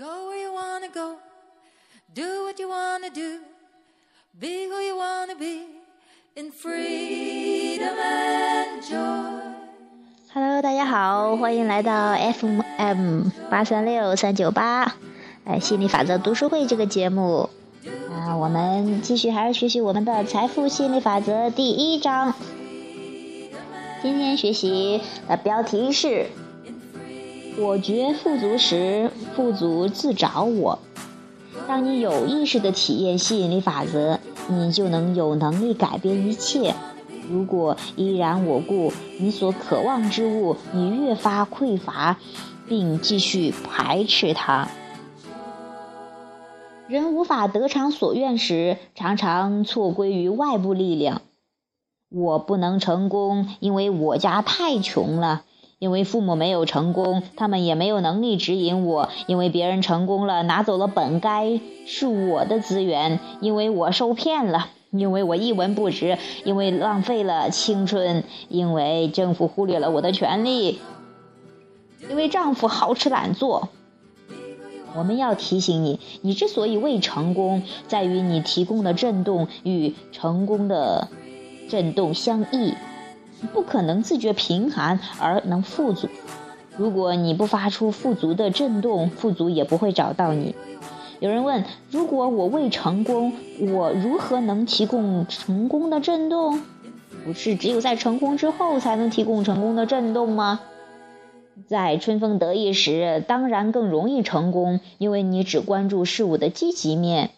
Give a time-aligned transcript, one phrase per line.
[0.00, 1.16] Go where you wanna go,
[2.14, 3.40] do what you wanna do,
[4.40, 5.66] be who you wanna be,
[6.34, 9.42] in freedom and joy.
[10.32, 14.96] Hello，大家好，欢迎来到 FM 八三六三九八，
[15.44, 17.50] 哎，心理法则读书会这个节目
[18.10, 22.32] 啊，我们继续还是学习我们的财富心理法则第一章。
[24.00, 26.28] 今天学习的标题是。
[27.58, 30.78] 我觉富足时，富足自找我。
[31.66, 36.74] 当你有意识的体验吸引力法则，你就能有能力改变一切。
[37.28, 42.18] 如果依然我故，你所渴望之物，你越发匮乏，
[42.66, 44.68] 并继续排斥它。
[46.88, 51.22] 人无法得偿所愿时，常常错归于外部力量。
[52.08, 55.44] 我不能成功，因为我家太穷了。
[55.80, 70.78] 因为父母没有成功，他们也没有能力指引我；因为别人成功了，拿走了本该是我的资源；因为我受骗了；因为我一文不值；因为浪费了青春；因为政府忽略了我的权利；
[72.10, 73.70] 因为丈夫好吃懒做。
[74.94, 81.08] 我们要提醒你，你之所以未成功，在于你提供的震动与成功的
[81.70, 82.74] 震动相异。
[83.52, 86.08] 不可能自觉贫寒而能富足。
[86.76, 90.54] 如果你不发出富足的震动，富足也不会找到你。
[91.18, 96.62] 有人问：如果我未成功，我如何能提供成功的震动？
[97.24, 100.60] 不是只有在成功之后才能提供成功的震动吗？
[101.66, 107.30] 在春风得意时，当然更容易成功，因为你只关注事物的积极面。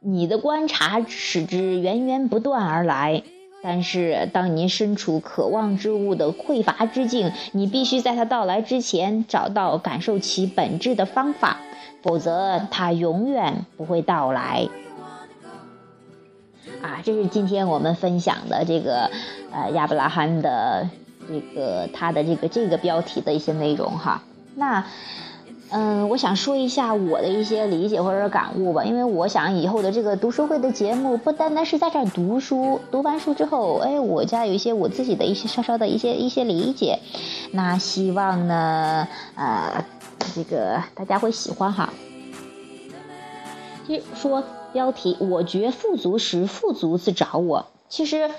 [0.00, 3.22] 你的观察使之源源不断而来。
[3.68, 11.56] 但是，当您身处渴望之物的匮乏之境，你必须在它到来之前找到感受其本质的方法，
[12.00, 14.68] 否则它永远不会到来。
[16.80, 19.10] 啊，这是今天我们分享的这个
[19.50, 20.88] 呃亚伯拉罕的
[21.26, 24.22] 这个他的这个这个标题的一些内容哈。
[24.54, 24.86] 那。
[25.70, 37.00] 嗯，我想说一下我的一些理解或者感悟吧，因为我想以后的这个读书会的节目不单单是在这儿读书，读完书之后，哎，我家有一些我自己的一些稍稍的一些一些理解，
[37.50, 39.84] 那希望呢，呃，
[40.34, 41.92] 这个大家会喜欢哈。
[43.88, 47.66] 就说标题，我觉富足时，富足自找我。
[47.88, 48.30] 其实，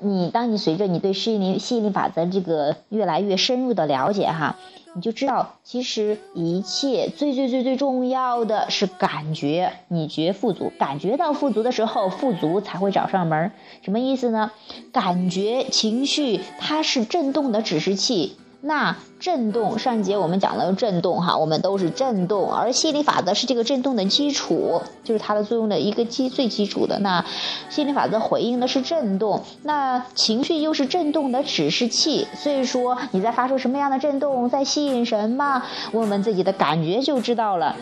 [0.00, 4.56] 你当你随着你对吸引力吸引力法则这个越来越深入的了解哈。
[4.96, 9.72] 你就知道，其实一切最最最最重要的是感觉。
[9.88, 13.50] 你觉富足，感觉到富足的时候，富足才会找上门。
[13.82, 14.52] 什么意思呢？
[14.92, 18.36] 感觉情绪，它是震动的指示器。
[18.66, 26.98] 那震动，上节我们讲了震动哈，我们都是震动，而吸引力法则是这个震动的基础，就是它的作用的一个基最基础的。
[27.00, 27.22] 那
[27.68, 32.26] 吸引力法则回应的是震动，那情绪又是震动的指示器。
[32.34, 37.76] 所以说你在发出什么样的震动，在吸引什么，问问自己的感觉就知道了。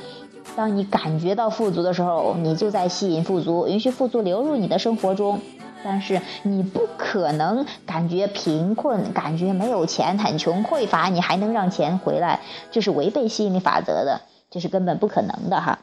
[0.57, 5.41] 当你感觉到富足的时候，你就在吸引富足，允许富足流入你的生活中。
[5.85, 12.41] 但是你不可能感觉贫困，感觉没有钱，很穷匮乏，你还能让钱回来？
[12.71, 14.21] 这是违背吸引力法则的，
[14.51, 15.81] 这是根本不可能的哈。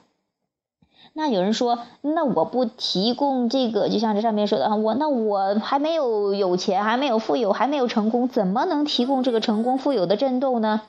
[1.14, 10.82] 那有人说，那我不提供这个，就像这上面说的，我那我还没有有钱，还没有富有，还没有成功，怎么能提供这个成功富有的震动呢？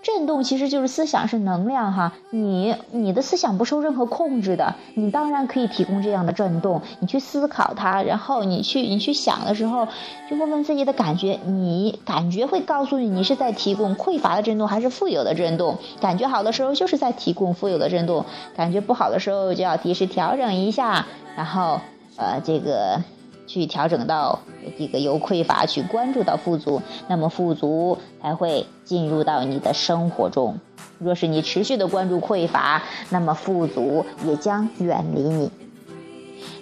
[0.00, 2.12] 震动其实就是思想，是能量哈。
[2.30, 6.80] 你你的思想不受任何控制的，你当然可以提供这样的震动。
[7.00, 9.88] 你去思考它，然后你去你去想的时候，
[10.30, 15.76] 就问问自己的感觉，你感觉会告诉你你是在提供匮乏的震动还是富有的震动。
[16.00, 18.24] 感觉好的时候就是在提供富有的震动，
[18.56, 21.80] 感觉不好的时候就要及时调整一下，然后
[22.16, 23.02] 呃这个。
[23.48, 24.38] 去调整到
[24.78, 30.60] 这个由匮乏去关注到富足，那么富足才会进入到你的生活中。
[31.00, 35.50] 若是你持续的关注匮乏，那么富足也将远离你。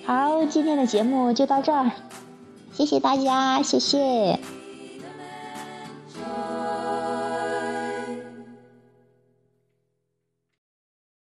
[0.07, 1.91] 好，今天的节目就到这儿，
[2.73, 4.39] 谢谢大家，谢谢。